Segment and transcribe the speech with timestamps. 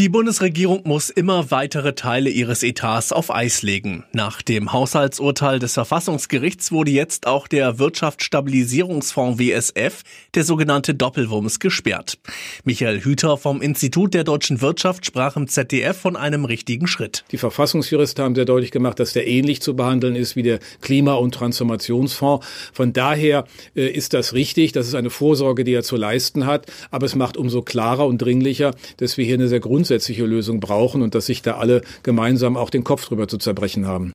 [0.00, 4.04] Die Bundesregierung muss immer weitere Teile ihres Etats auf Eis legen.
[4.14, 10.02] Nach dem Haushaltsurteil des Verfassungsgerichts wurde jetzt auch der Wirtschaftsstabilisierungsfonds WSF,
[10.34, 12.18] der sogenannte Doppelwumms, gesperrt.
[12.64, 17.24] Michael Hüter vom Institut der deutschen Wirtschaft sprach im ZDF von einem richtigen Schritt.
[17.30, 21.16] Die Verfassungsjuristen haben sehr deutlich gemacht, dass der ähnlich zu behandeln ist wie der Klima-
[21.16, 22.46] und Transformationsfonds.
[22.72, 23.44] Von daher
[23.76, 24.72] äh, ist das richtig.
[24.72, 26.64] Das ist eine Vorsorge, die er zu leisten hat.
[26.90, 30.60] Aber es macht umso klarer und dringlicher, dass wir hier eine sehr grundsätzliche grundsätzliche Lösung
[30.60, 34.12] brauchen und dass sich da alle gemeinsam auch den Kopf drüber zu zerbrechen haben.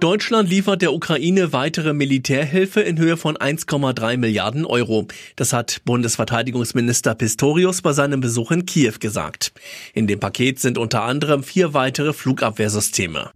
[0.00, 5.06] Deutschland liefert der Ukraine weitere Militärhilfe in Höhe von 1,3 Milliarden Euro.
[5.36, 9.52] Das hat Bundesverteidigungsminister Pistorius bei seinem Besuch in Kiew gesagt.
[9.92, 13.30] In dem Paket sind unter anderem vier weitere Flugabwehrsysteme.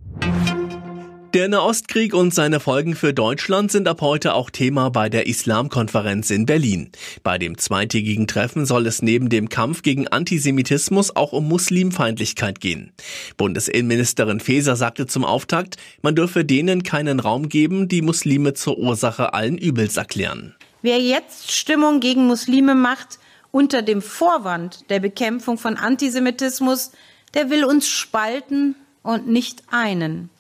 [1.35, 6.31] Der Nahostkrieg und seine Folgen für Deutschland sind ab heute auch Thema bei der Islamkonferenz
[6.31, 6.91] in Berlin.
[7.23, 12.93] Bei dem zweitägigen Treffen soll es neben dem Kampf gegen Antisemitismus auch um Muslimfeindlichkeit gehen.
[13.37, 19.35] Bundesinnenministerin Faeser sagte zum Auftakt, man dürfe denen keinen Raum geben, die Muslime zur Ursache
[19.35, 20.55] allen Übels erklären.
[20.81, 23.19] Wer jetzt Stimmung gegen Muslime macht,
[23.51, 26.93] unter dem Vorwand der Bekämpfung von Antisemitismus,
[27.35, 30.31] der will uns spalten und nicht einen.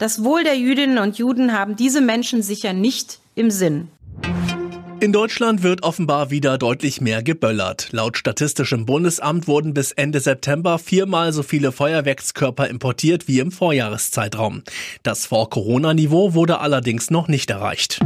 [0.00, 3.88] Das Wohl der Jüdinnen und Juden haben diese Menschen sicher nicht im Sinn.
[4.98, 7.88] In Deutschland wird offenbar wieder deutlich mehr geböllert.
[7.90, 14.62] Laut Statistischem Bundesamt wurden bis Ende September viermal so viele Feuerwerkskörper importiert wie im Vorjahreszeitraum.
[15.02, 18.00] Das Vor-Corona-Niveau wurde allerdings noch nicht erreicht.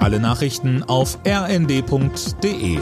[0.00, 2.78] Alle Nachrichten auf rnd.de